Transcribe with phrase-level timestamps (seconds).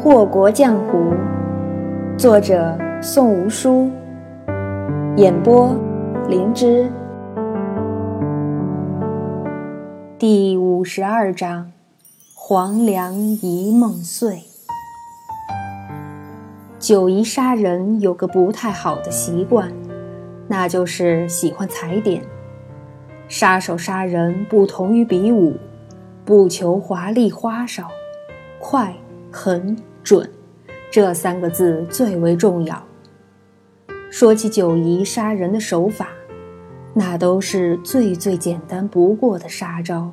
[0.00, 1.12] 祸国江湖，
[2.16, 3.90] 作者宋无书，
[5.16, 5.74] 演播
[6.28, 6.88] 灵芝。
[10.16, 11.72] 第五十二章：
[12.32, 14.44] 黄粱一梦碎。
[16.78, 19.68] 九姨杀人有个不太好的习惯，
[20.46, 22.22] 那就是喜欢踩点。
[23.26, 25.56] 杀手杀人不同于比武，
[26.24, 27.88] 不求华丽花哨，
[28.60, 28.94] 快、
[29.32, 29.76] 狠、
[30.08, 30.26] 准，
[30.90, 32.82] 这三个字最为重要。
[34.10, 36.08] 说起九姨杀人的手法，
[36.94, 40.10] 那都是最最简单不过的杀招，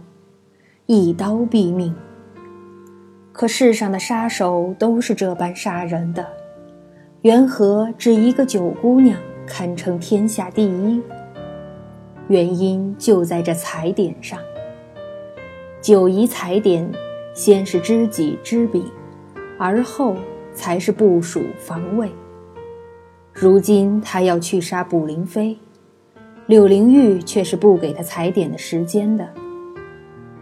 [0.85, 1.95] 一刀毙命。
[3.31, 6.27] 可世上的杀手都是这般杀人的，
[7.21, 11.01] 缘何只一个九姑娘堪称天下第一？
[12.27, 14.37] 原因就在这踩点上。
[15.79, 16.85] 九姨踩点，
[17.33, 18.91] 先是知己知彼，
[19.57, 20.15] 而后
[20.53, 22.09] 才是部署防卫。
[23.33, 25.57] 如今他要去杀卜灵飞，
[26.47, 29.27] 柳灵玉却是不给他踩点的时间的。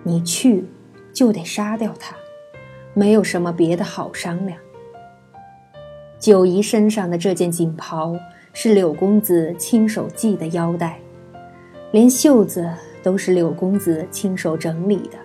[0.04, 0.66] 你去，
[1.12, 2.16] 就得杀掉他，
[2.94, 4.58] 没有什么别的好商量。
[6.20, 8.16] 九姨身上的这件锦袍
[8.54, 11.00] 是柳公子亲手系的腰带。
[11.92, 12.68] 连袖子
[13.04, 15.18] 都是柳公子亲手整理的。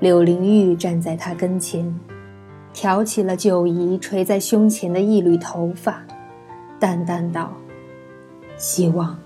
[0.00, 1.92] 柳灵玉站在他跟前，
[2.78, 6.00] 挑起了九姨垂在胸前的一缕头发，
[6.78, 7.52] 淡淡道
[8.56, 9.18] ：“希望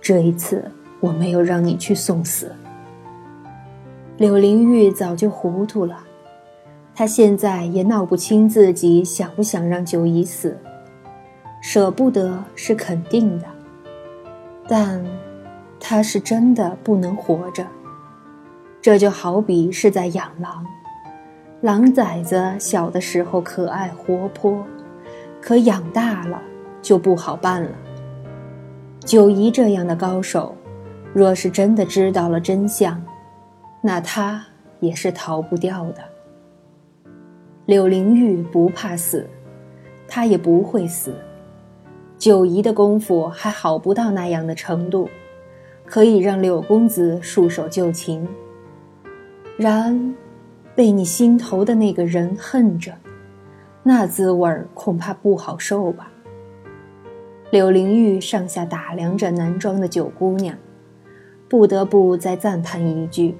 [0.00, 2.52] 这一次我没有让你去送死。”
[4.16, 6.04] 柳灵玉早就糊涂了，
[6.94, 10.56] 她现在也闹不清自己想不想让九姨死，
[11.60, 13.46] 舍不得是肯定的，
[14.68, 15.04] 但。
[15.80, 17.66] 他是真的不能活着，
[18.80, 20.64] 这就好比是在养狼。
[21.64, 24.62] 狼崽子小的时候可爱活泼，
[25.40, 26.38] 可养大了
[26.82, 27.70] 就不好办了。
[29.00, 30.54] 九姨这样的高手，
[31.14, 33.02] 若是真的知道了真相，
[33.80, 34.44] 那他
[34.80, 36.04] 也是逃不掉的。
[37.64, 39.26] 柳灵玉不怕死，
[40.06, 41.14] 他也不会死。
[42.18, 45.08] 九姨的功夫还好不到那样的程度。
[45.86, 48.28] 可以让柳公子束手就擒，
[49.56, 50.14] 然
[50.74, 52.92] 被你心头的那个人恨着，
[53.82, 56.10] 那滋味儿恐怕不好受吧。
[57.50, 60.56] 柳灵玉上下打量着男装的九姑娘，
[61.48, 63.36] 不得不再赞叹一句：“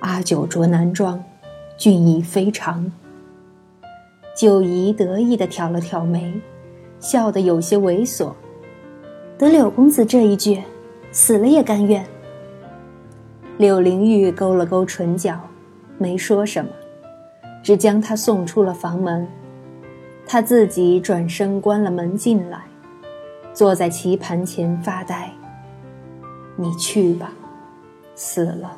[0.00, 1.22] 阿九着男装，
[1.76, 2.90] 俊逸非常。”
[4.36, 6.40] 九姨得意地挑了挑眉，
[6.98, 8.32] 笑得有些猥琐。
[9.36, 10.62] 得柳公子这一句。
[11.14, 12.02] 死了也甘愿。
[13.58, 15.38] 柳灵玉勾了勾唇角，
[15.98, 16.70] 没说什么，
[17.62, 19.26] 只将他送出了房门。
[20.26, 22.62] 他自己转身关了门进来，
[23.52, 25.30] 坐在棋盘前发呆。
[26.56, 27.32] 你去吧，
[28.14, 28.76] 死了，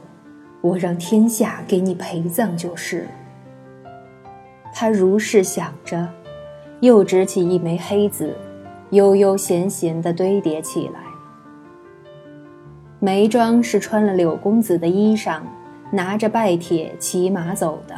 [0.60, 3.08] 我让天下给你陪葬就是了。
[4.72, 6.08] 他如是想着，
[6.80, 8.34] 又执起一枚黑子，
[8.90, 11.00] 悠悠闲闲地堆叠起来。
[12.98, 15.40] 眉庄是穿了柳公子的衣裳，
[15.90, 17.94] 拿着拜帖骑马走的。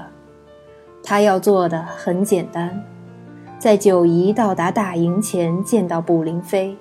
[1.03, 2.83] 他要做的很简单，
[3.59, 6.77] 在九姨到达大营前见到卜灵飞，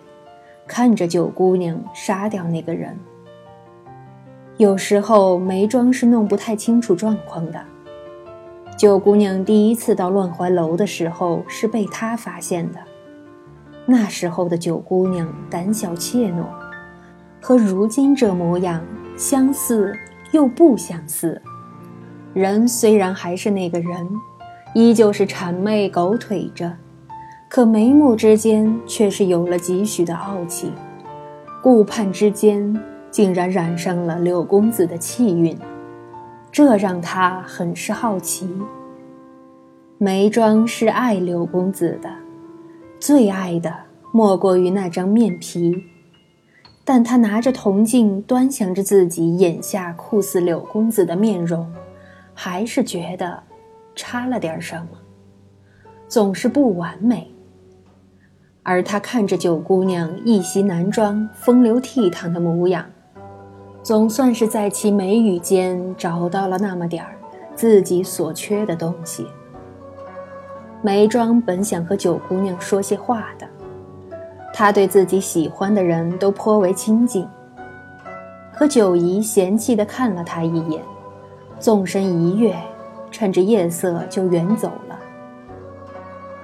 [0.68, 2.98] 看着九姑娘杀掉那个人。
[4.58, 7.62] 有时候眉庄是弄不太清楚状况的。
[8.78, 12.80] 九姑娘第一次到乱怀楼的时候是被他发现的，
[13.86, 16.46] 那时候的九姑娘胆小怯懦。
[17.42, 18.82] 和如今这模样
[19.16, 19.96] 相似
[20.36, 21.42] 又不相似，
[22.34, 24.06] 人虽然还是那个人，
[24.74, 26.74] 依旧是谄媚狗腿着，
[27.50, 30.74] 可眉目之间却是有了几许的傲气，
[31.64, 32.78] 顾盼之间
[33.10, 35.58] 竟然染上了柳公子的气韵，
[36.52, 38.46] 这让他很是好奇。
[39.98, 42.10] 眉庄是爱柳公子的，
[43.00, 43.74] 最爱的
[44.12, 45.82] 莫过于那张面皮。
[46.88, 51.68] 但他拿着铜镜端详着自己眼下酷似柳公子的面容，
[52.36, 53.42] 还是觉得
[53.96, 54.90] 差了点什么，
[56.08, 57.32] 总是不完美。
[58.62, 62.86] 而他看着九姑娘一袭男装，风流倜傥的模样，
[63.82, 67.16] 总算是在其眉宇间找到了那么点儿
[67.56, 69.26] 自己所缺的东西。
[70.84, 73.55] 眉庄本想和九姑娘说些话的。
[74.58, 77.28] 他对自己喜欢的人都颇为亲近。
[78.54, 80.82] 可九姨嫌弃地看了他一眼，
[81.60, 82.56] 纵身一跃，
[83.12, 84.98] 趁着夜色就远走了。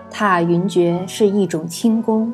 [0.10, 2.34] 踏云诀是一种轻功，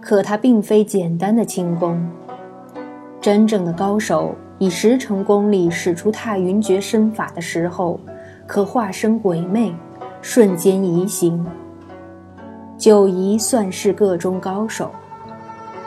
[0.00, 2.10] 可它并非简单的轻功。
[3.20, 8.00] 真正的高手以十成功力使出踏云诀身法的时候，
[8.46, 9.70] 可化身鬼魅，
[10.22, 11.44] 瞬间移形。
[12.78, 14.92] 九姨算是个中高手，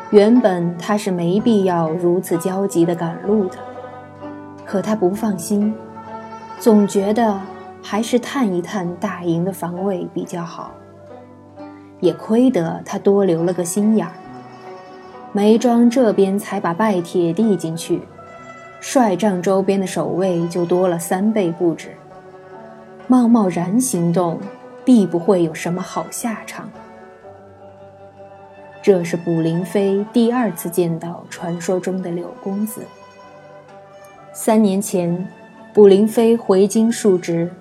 [0.10, 3.56] 原本他是没必要如此焦急地赶路的，
[4.66, 5.74] 可他不放心，
[6.60, 7.40] 总觉得
[7.82, 10.72] 还是探一探大营的防卫比较好。
[12.02, 14.12] 也亏得他多留了个心眼儿。
[15.32, 18.02] 梅庄这边才把拜帖递进去，
[18.82, 21.92] 帅帐周边的守卫就多了三倍不止。
[23.08, 24.40] 贸贸然行动，
[24.84, 26.70] 必不会有什么好下场。
[28.82, 32.82] 这是卜灵飞第二次见到传说中的柳公子。
[34.34, 35.28] 三年前，
[35.74, 37.52] 卜灵飞回京述职，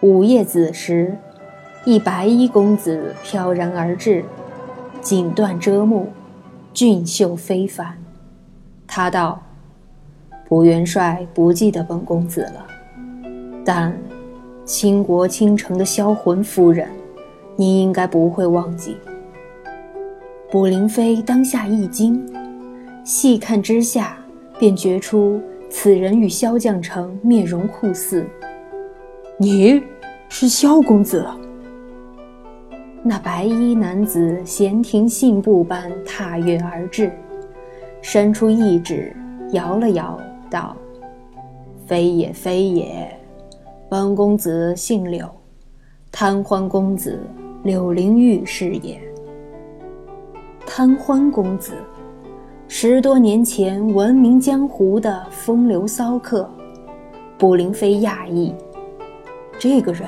[0.00, 1.16] 午夜子时。
[1.84, 4.22] 一白衣公子飘然而至，
[5.00, 6.12] 锦缎遮目，
[6.74, 7.96] 俊秀非凡。
[8.86, 9.40] 他道
[10.48, 12.66] ：“卜元帅不记得本公子了，
[13.64, 13.96] 但
[14.68, 16.86] 倾国倾城的销魂夫人，
[17.56, 18.98] 你应该不会忘记。”
[20.52, 22.22] 卜灵妃当下一惊，
[23.02, 24.18] 细看之下，
[24.58, 28.26] 便觉出此人与萧将成面容酷似。
[29.38, 29.82] 你
[30.28, 31.26] 是萧公子。
[33.02, 37.10] 那白衣男子闲庭信步般踏月而至，
[38.02, 39.16] 伸出一指，
[39.52, 40.20] 摇了摇，
[40.50, 40.76] 道
[41.86, 43.17] ：“非也，非也，
[43.90, 45.26] 本公子姓柳，
[46.12, 47.18] 贪欢公子
[47.62, 49.00] 柳灵玉是也。”
[50.66, 51.72] 贪欢公子，
[52.68, 56.46] 十多年前闻名江湖的风流骚客，
[57.38, 58.54] 卜灵飞讶异，
[59.58, 60.06] 这个人。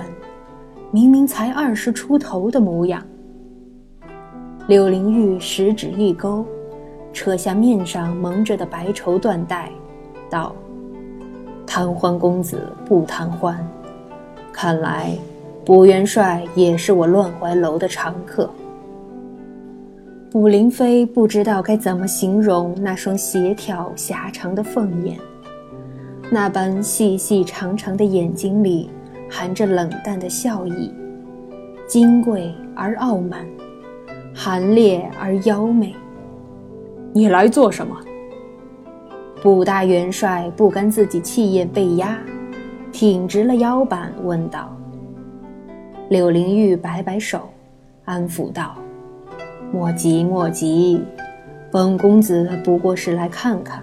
[0.93, 3.03] 明明才二十出头的模样，
[4.67, 6.44] 柳灵玉食指一勾，
[7.12, 9.71] 扯下面上蒙着的白绸缎带，
[10.29, 10.55] 道
[11.73, 13.57] ：“贪欢公子不贪欢，
[14.53, 15.17] 看来
[15.65, 18.51] 卜元帅也是我乱怀楼的常客。”
[20.33, 25.17] 卜灵飞不知道该怎么形容那双协调狭长的凤眼，
[26.29, 28.91] 那般细细长长的眼睛里。
[29.33, 30.93] 含着冷淡的笑意，
[31.87, 33.47] 金贵而傲慢，
[34.35, 35.95] 寒烈而妖媚。
[37.13, 37.97] 你来做什么？
[39.43, 42.19] 卜大元帅不甘自己气焰被压，
[42.93, 44.77] 挺直了腰板问道。
[46.11, 47.49] 柳灵玉摆摆手，
[48.05, 48.75] 安抚道
[49.73, 51.03] ：“莫急莫急，
[51.73, 53.83] 本公子不过是来看看，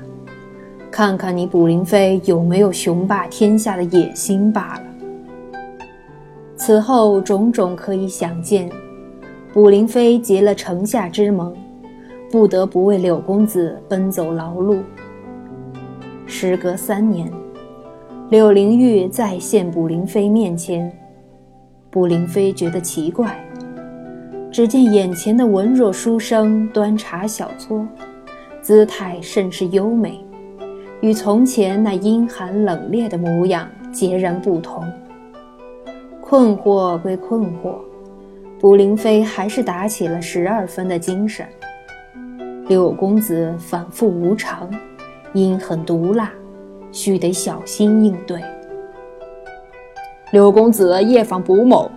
[0.92, 4.83] 看看你卜灵飞有没有雄霸天下的野心罢了。”
[6.56, 8.69] 此后种种可以想见，
[9.53, 11.51] 卜灵飞结了城下之盟，
[12.31, 14.81] 不得不为柳公子奔走劳碌。
[16.27, 17.31] 时隔三年，
[18.29, 20.91] 柳灵玉再现卜灵妃面前，
[21.89, 23.33] 卜灵妃觉得奇怪，
[24.51, 27.88] 只见眼前的文弱书生端茶小搓，
[28.62, 30.19] 姿态甚是优美，
[31.00, 34.83] 与从前那阴寒冷冽的模样截然不同。
[36.21, 37.75] 困惑归困惑，
[38.60, 41.48] 卜灵妃还是打起了十二分的精神。
[42.67, 44.69] 柳公子反复无常，
[45.34, 46.31] 阴狠毒辣，
[46.91, 48.41] 须得小心应对。
[50.31, 51.89] 柳公子夜访卜某，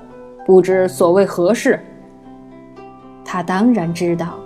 [0.47, 1.79] 不知所谓何事？
[3.25, 4.39] 他当然知道，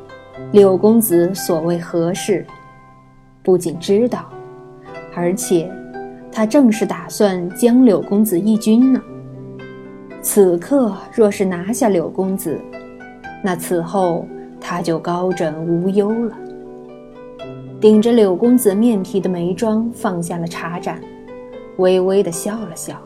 [0.53, 2.47] 柳公子所谓何事，
[3.43, 4.27] 不仅知道，
[5.15, 5.71] 而且
[6.31, 9.01] 他正是打算将柳公子一军呢。
[10.21, 12.59] 此刻若是拿下柳公子，
[13.43, 14.27] 那此后
[14.61, 16.37] 他就高枕无忧了。
[17.85, 20.99] 顶着柳公子面皮的眉庄放下了茶盏，
[21.77, 22.99] 微微的笑了笑。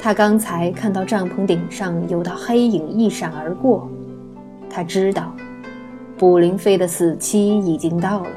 [0.00, 3.90] 他刚才看到帐篷顶上有道黑影一闪而过，
[4.70, 5.34] 他知道
[6.16, 8.30] 卜灵飞的死期已经到了。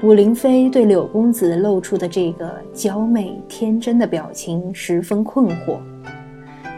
[0.00, 5.78] 卜灵飞对柳公子露出的这个娇媚天真的表情十分困惑。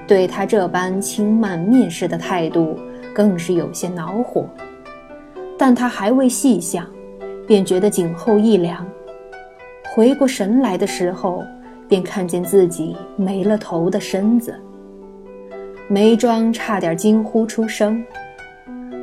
[0.06, 2.74] 对他这般轻慢蔑视的态度，
[3.14, 4.48] 更是有些恼火。
[5.58, 6.86] 但他还未细想，
[7.46, 8.86] 便觉得颈后一凉。
[9.94, 11.42] 回过神来的时候，
[11.88, 14.54] 便看见自己没了头的身子。
[15.88, 18.04] 眉庄差点惊呼出声：“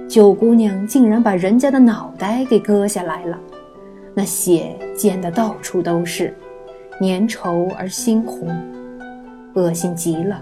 [0.07, 3.39] 九姑娘竟然把人家的脑袋给割下来了，
[4.13, 6.35] 那血溅得到处都是，
[6.99, 8.47] 粘稠而猩红，
[9.55, 10.39] 恶心极了。”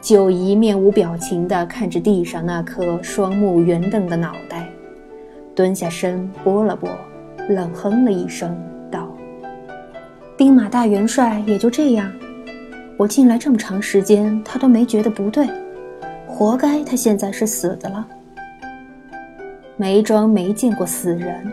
[0.00, 4.66] 九姨面无表情地看着地上那颗双目圆瞪的脑袋，
[5.54, 6.88] 蹲下身拨了拨，
[7.50, 8.56] 冷哼了一声，
[8.90, 9.14] 道
[10.38, 12.10] ：“兵马大元帅也就这样。
[12.96, 15.46] 我进来这么长时间，他都没觉得不对，
[16.26, 18.06] 活该他现在是死的了。”
[19.76, 21.52] 梅庄没见过死人，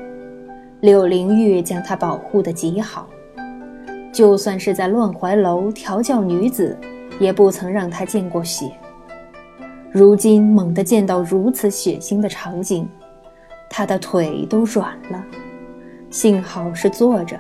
[0.80, 3.10] 柳灵玉将他保护得极好，
[4.14, 6.78] 就算是在乱怀楼调教女子。
[7.20, 8.72] 也不曾让他见过血。
[9.92, 12.88] 如今猛地见到如此血腥的场景，
[13.70, 15.24] 他的腿都软了。
[16.10, 17.40] 幸好是坐着，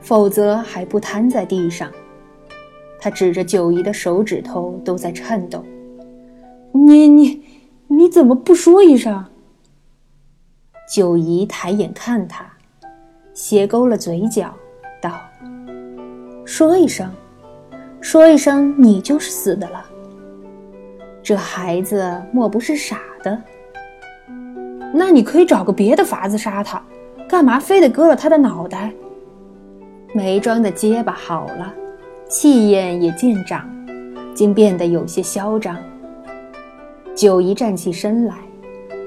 [0.00, 1.90] 否则还不瘫在地上。
[3.00, 5.64] 他指着九姨的手指头都在颤抖。
[6.72, 7.42] 你你
[7.88, 9.24] 你怎么不说一声？
[10.92, 12.44] 九姨抬眼看他，
[13.32, 14.52] 斜勾了嘴角，
[15.00, 15.18] 道
[16.44, 17.10] ：“说一声。”
[18.00, 19.84] 说一声，你就是死的了。
[21.22, 23.40] 这孩子莫不是傻的？
[24.92, 26.82] 那你可以找个别的法子杀他，
[27.28, 28.90] 干嘛非得割了他的脑袋？
[30.14, 31.72] 梅庄的结巴好了，
[32.28, 33.68] 气焰也渐长，
[34.34, 35.76] 竟变得有些嚣张。
[37.14, 38.34] 九姨站起身来，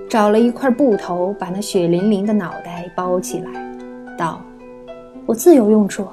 [0.08, 3.76] 找了一块布头，把那血淋淋的脑袋包起来，
[4.18, 4.40] 道
[5.26, 6.08] ：“我自有用处。”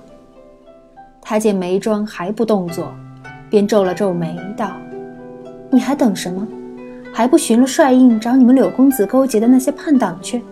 [1.30, 2.92] 他见梅庄还不动作，
[3.48, 4.72] 便皱了皱眉，道
[5.70, 6.44] ：“你还等什么？
[7.12, 10.42] 还不寻了帅印找你们柳公子勾结的那些叛党去？”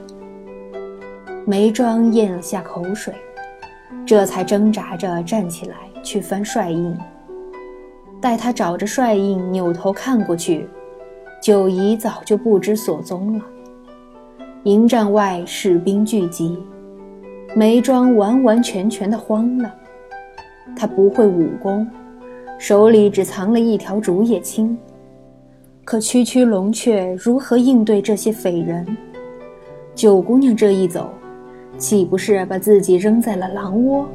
[1.44, 3.12] 梅庄咽了下口水，
[4.06, 6.97] 这才挣扎着站起来去翻帅印。
[8.20, 10.68] 待他找着帅印，扭头看过去，
[11.42, 13.44] 九姨早就不知所踪了。
[14.62, 16.56] 营帐外士兵聚集，
[17.56, 19.75] 梅庄完完全全的慌了。
[20.77, 21.87] 他不会武功，
[22.59, 24.77] 手里只藏了一条竹叶青，
[25.85, 28.87] 可区区龙雀如何应对这些匪人？
[29.95, 31.11] 九姑娘这一走，
[31.77, 34.07] 岂不是把自己扔在了狼窝？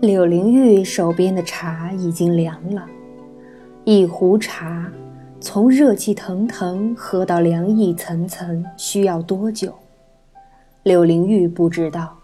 [0.00, 2.84] 柳灵玉手边的茶已经凉了，
[3.84, 4.90] 一壶茶
[5.40, 9.72] 从热气腾腾喝到凉意层层，需要多久？
[10.82, 12.16] 柳灵玉不知道。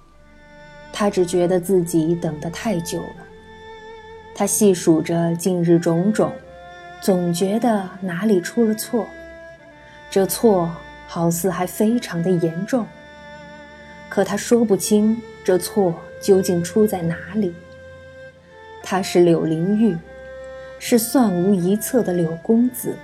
[0.93, 3.27] 他只觉得自己等得太久了。
[4.35, 6.33] 他细数着近日种种，
[7.01, 9.07] 总觉得哪里出了错。
[10.11, 10.71] 这错
[11.07, 12.87] 好似还非常的严重。
[14.09, 17.55] 可他说不清这错究竟出在哪里。
[18.83, 19.97] 他是柳灵玉，
[20.79, 22.97] 是算无一策的柳公子。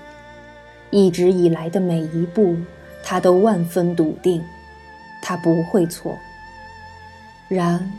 [0.91, 2.57] 一直以来的每一步，
[3.03, 4.43] 他都万分笃定，
[5.21, 6.17] 他不会错。
[7.49, 7.93] 然，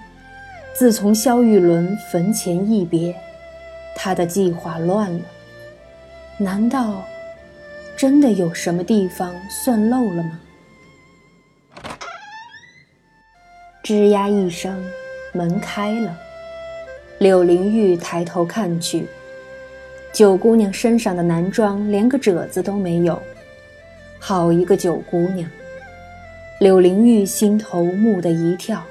[0.73, 3.15] 自从萧玉伦坟前一别，
[3.95, 5.21] 他的计划乱了。
[6.37, 7.05] 难道
[7.95, 10.39] 真的有什么地方算漏了吗？
[13.83, 14.83] 吱呀一声，
[15.31, 16.17] 门开了。
[17.19, 19.05] 柳灵玉抬头看去，
[20.11, 23.21] 九姑娘身上的男装连个褶子都没有。
[24.19, 25.47] 好一个九姑娘！
[26.59, 28.83] 柳灵玉心头蓦地一跳。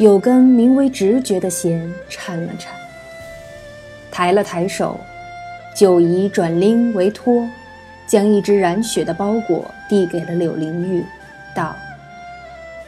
[0.00, 2.72] 有根名为直觉的弦颤了颤，
[4.10, 4.98] 抬了抬手，
[5.76, 7.46] 九姨转拎为托，
[8.06, 11.04] 将一只染血的包裹递给了柳灵玉，
[11.54, 11.76] 道：“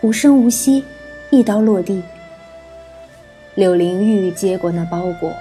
[0.01, 0.83] 无声无息，
[1.29, 2.03] 一刀落地。”
[3.57, 5.35] 柳灵玉接过那包裹，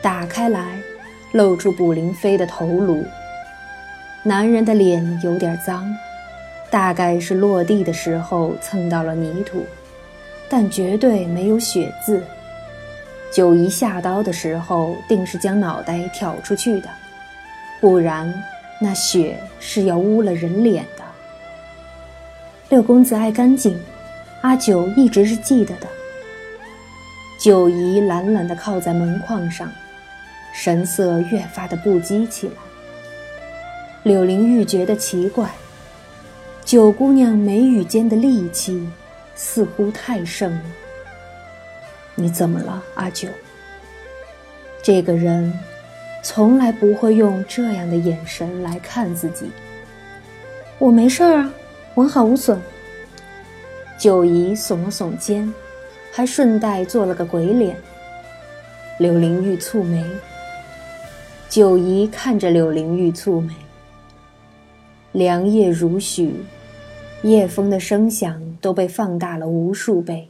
[0.00, 0.78] 打开来，
[1.32, 3.04] 露出卜灵飞的头颅。
[4.22, 5.94] 男人的脸有点脏，
[6.70, 9.66] 大概是落地的时候蹭到了泥土。
[10.56, 12.22] 但绝对没有血渍。
[13.32, 16.88] 九姨下刀的时候，定是将脑袋挑出去的，
[17.80, 18.32] 不然
[18.80, 21.02] 那血是要污了人脸的。
[22.68, 23.76] 六公子爱干净，
[24.42, 25.88] 阿九一直是记得的。
[27.36, 29.68] 九姨懒懒地靠在门框上，
[30.54, 32.54] 神色越发的不羁起来。
[34.04, 35.50] 柳灵玉觉得奇怪，
[36.64, 38.88] 九姑娘眉宇间的戾气。
[39.34, 40.62] 似乎太盛了。
[42.14, 43.28] 你怎么了，阿九？
[44.82, 45.52] 这个人
[46.22, 49.50] 从来不会用这样的眼神来看自己。
[50.78, 51.54] 我没事儿啊，
[51.94, 52.60] 完好无损。
[53.98, 55.52] 九姨耸了耸肩，
[56.12, 57.76] 还顺带做了个鬼脸。
[58.98, 60.04] 柳灵玉蹙眉。
[61.48, 63.54] 九姨看着柳灵玉蹙眉。
[65.12, 66.34] 良夜如许。
[67.24, 70.28] 夜风的声响都被放大了无数倍，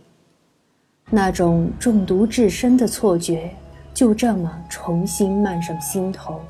[1.10, 3.50] 那种中毒至深的错觉
[3.92, 6.40] 就这么重新漫上心头，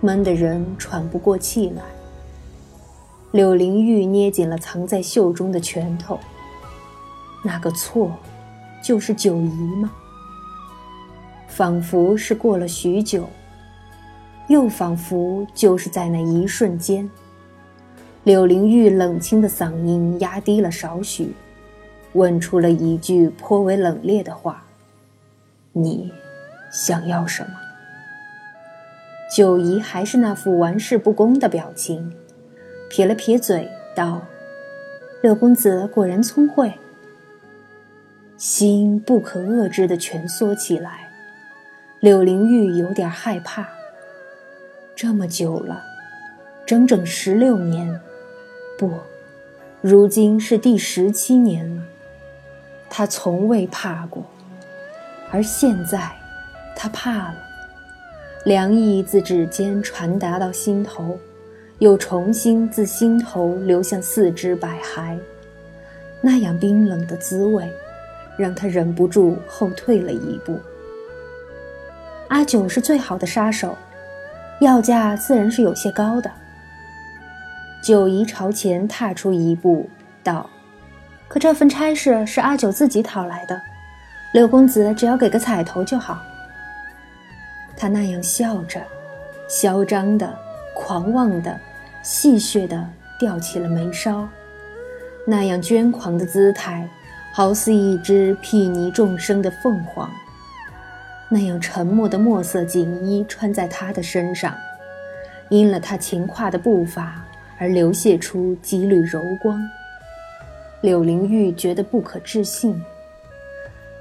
[0.00, 1.82] 闷得人喘不过气来。
[3.32, 6.18] 柳灵玉捏紧了藏在袖中的拳头。
[7.44, 8.10] 那个错，
[8.82, 9.92] 就是九姨吗？
[11.46, 13.28] 仿佛是过了许久，
[14.48, 17.10] 又仿佛就是在那一瞬间。
[18.24, 21.32] 柳灵玉冷清的嗓音压低了少许，
[22.12, 24.64] 问出了一句颇为冷冽的话
[25.74, 26.12] ：“你
[26.70, 27.50] 想要什么？”
[29.34, 32.14] 九姨还是那副玩世不恭的表情。
[32.88, 34.22] 撇了撇嘴，道
[35.20, 36.72] ：“六公子果然聪慧。”
[38.38, 41.08] 心不可遏制的蜷缩起来，
[41.98, 43.66] 柳灵玉有点害怕。
[44.94, 45.82] 这么久了，
[46.66, 47.98] 整整十六年，
[48.82, 48.90] 不，
[49.80, 51.84] 如今是第十七年了。
[52.90, 54.24] 他从未怕过，
[55.30, 56.10] 而现在，
[56.74, 57.36] 他怕了。
[58.44, 61.16] 凉意自指尖传达到心头。
[61.78, 65.16] 又重新自心头流向四肢百骸，
[66.20, 67.68] 那样冰冷的滋味，
[68.36, 70.58] 让他忍不住后退了一步。
[72.28, 73.76] 阿九是最好的杀手，
[74.60, 76.28] 要价自然是有些高的。
[77.82, 79.90] 九姨朝前踏出一步，
[80.22, 80.48] 道
[81.26, 83.60] ：“可这份差事是阿九自己讨来的，
[84.32, 86.22] 六公子只要给个彩头就好。”
[87.76, 88.80] 他那样笑着，
[89.48, 90.32] 嚣张的，
[90.76, 91.58] 狂妄的。
[92.04, 94.28] 戏谑地吊起了眉梢，
[95.24, 96.88] 那样捐狂的姿态，
[97.32, 100.08] 好似一只睥睨众生的凤凰；
[101.28, 104.52] 那样沉默的墨色锦衣穿在他的身上，
[105.48, 107.21] 因了他勤跨的步伐
[107.62, 109.56] 而流泻出几缕柔光。
[110.80, 112.82] 柳灵玉觉得不可置信，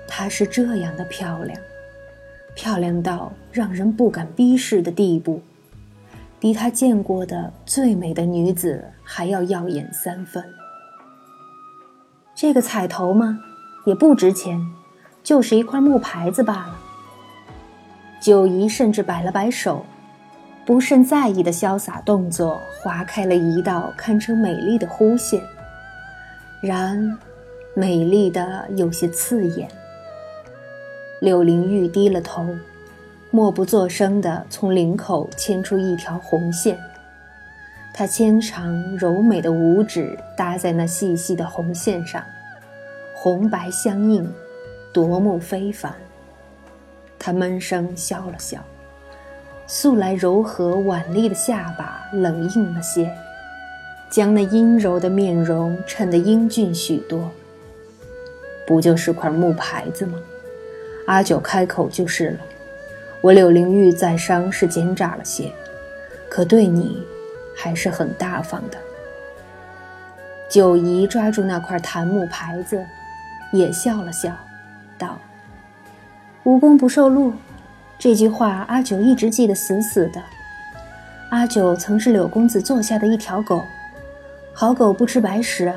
[0.08, 1.56] 她是这样的漂亮，
[2.56, 5.44] 漂亮到让人不敢逼视的地步。
[6.40, 10.44] 比他见过的最美的女子还要耀眼三分。
[12.34, 13.38] 这个彩头吗？
[13.86, 14.60] 也不值钱，
[15.24, 16.80] 就是一块木牌子罢了。
[18.20, 19.86] 九姨甚至摆了摆手，
[20.66, 25.42] 不甚在意的潇洒动作划开了一道堪称美丽的弧线，
[26.62, 27.18] 然，
[27.74, 29.68] 美丽的有些刺眼。
[31.20, 32.46] 柳灵玉低了头。
[33.34, 36.78] 默不作声地从领口牵出一条红线，
[37.94, 42.22] 她纤长柔美的五指搭在那细细的红线上，
[43.16, 44.30] 红白相映，
[44.92, 45.94] 夺目非凡。
[47.18, 48.60] 他闷声笑了笑，
[49.74, 53.10] 素来柔和婉丽的下巴冷硬了些，
[54.10, 57.32] 将那阴柔的面容衬得英俊许多。
[58.68, 60.20] 不就是块木牌子吗？
[61.08, 62.40] 阿九开口就是了。
[63.22, 65.50] 我柳灵玉在商是奸诈了些，
[66.30, 67.02] 可对你
[67.56, 68.78] 还是很大方的。
[70.50, 72.78] 九姨抓住那块檀木牌子，
[73.54, 74.36] 也笑了笑，
[74.98, 75.18] 道
[76.44, 77.32] ：“无功不受禄，
[78.02, 80.20] 这句话阿九一直记得死死的。
[81.30, 83.64] 阿九曾是柳公子座下的一条狗，
[84.56, 85.76] 好狗不吃白食啊，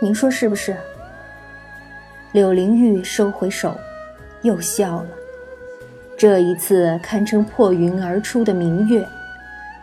[0.00, 0.76] 您说是不是？”
[2.30, 3.76] 柳灵玉收回手，
[4.42, 5.08] 又笑了。
[6.16, 9.04] 这一次堪称破云而出的明月，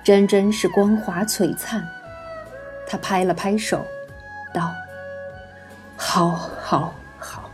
[0.02, 1.86] 真真是光华璀璨。
[2.88, 3.86] 他拍了拍手，
[4.54, 4.72] 道
[5.98, 7.50] ：“好，好，好！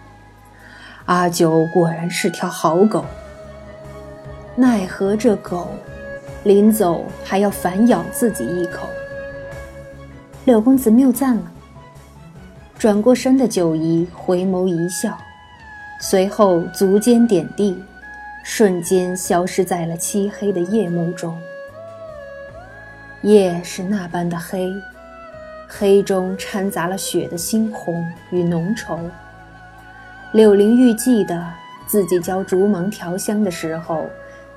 [1.06, 3.04] 阿九果然是条好狗。
[4.59, 5.69] 奈何这狗，
[6.43, 8.87] 临走还要反咬自己一口。”
[10.45, 11.51] 柳公子谬赞了。
[12.77, 15.17] 转过身的九姨回眸一笑，
[16.01, 17.81] 随后足尖点地。
[18.43, 21.37] 瞬间消失在了漆黑的夜幕中。
[23.21, 24.71] 夜是那般的黑，
[25.67, 28.99] 黑中掺杂了血的猩红与浓稠。
[30.31, 31.45] 柳灵玉记得
[31.87, 34.05] 自己教竹芒调香的时候，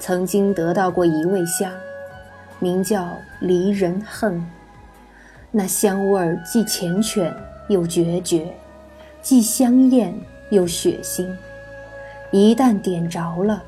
[0.01, 1.71] 曾经得到过一味香，
[2.59, 3.09] 名叫
[3.39, 4.45] 离人恨。
[5.53, 7.33] 那香味儿既缱绻
[7.69, 8.53] 又决绝，
[9.23, 10.13] 既香艳
[10.51, 11.29] 又血腥，
[12.33, 13.63] 一旦点着了。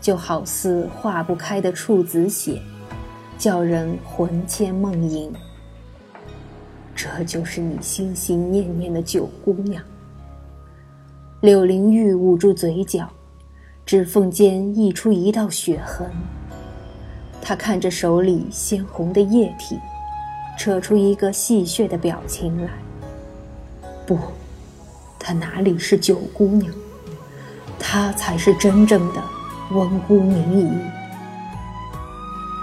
[0.00, 2.58] 就好似化不开的处子血，
[3.36, 5.30] 叫人魂牵梦萦。
[6.94, 9.82] 这就是你心心念念的九姑娘。
[11.42, 13.06] 柳灵玉捂住嘴角，
[13.90, 16.08] 指缝间溢出一道血痕。
[17.42, 19.80] 他看着手里鲜红的液体，
[20.56, 22.70] 扯出一个戏谑的表情来。
[24.06, 24.16] 不，
[25.18, 26.72] 她哪里是九姑娘？
[27.80, 29.20] 她才是真正的。
[29.72, 30.70] 温姑明仪。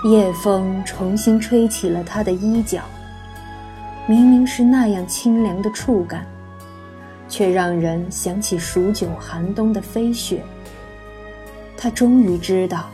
[0.09, 2.83] 夜风重新吹起了他的衣角，
[4.05, 6.25] 明明是那样清凉的触感，
[7.27, 10.41] 却让人想起数九寒冬的飞雪。
[11.77, 12.89] 他终于知道，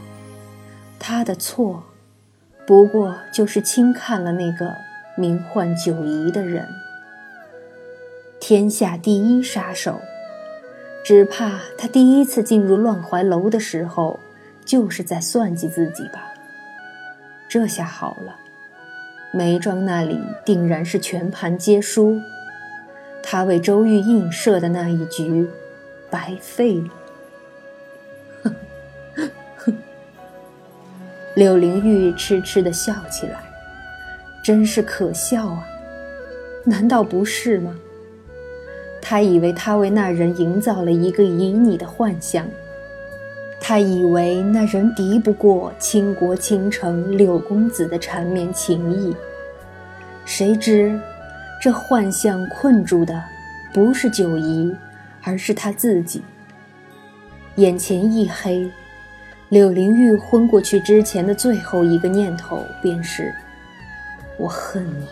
[0.99, 1.83] 他的错，
[2.67, 4.75] 不过就是轻看了那个
[5.15, 6.67] 名唤九姨的人。
[8.41, 10.01] 天下第一杀手，
[11.01, 14.19] 只怕他第一次进入乱怀楼的时候，
[14.65, 16.33] 就是在算计自己吧。
[17.47, 18.35] 这下好了，
[19.31, 22.19] 梅庄那里定然是全盘皆输，
[23.21, 25.47] 他为周玉印设的那一局，
[26.09, 26.89] 白费了。
[31.35, 33.39] 柳灵玉痴痴地笑起来，
[34.43, 35.65] 真是可笑啊！
[36.63, 37.75] 难道不是吗？
[39.01, 42.45] 他以为他为那人营造了一个旖旎的幻象。
[43.59, 49.15] 他以为那人敌不过倾国倾城柳公子的缠绵情意，
[50.25, 50.99] 谁知
[51.61, 53.23] 这幻象困住的
[53.73, 54.71] 不是九姨，
[55.23, 56.21] 而是他自己。
[57.55, 58.69] 眼前一黑，
[59.53, 63.31] 柳灵玉昏过去之前的最后一个念头便是：
[64.35, 65.05] 我恨你，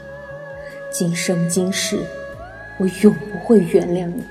[0.90, 2.00] 今生今世，
[2.80, 4.24] 我永不会原谅你。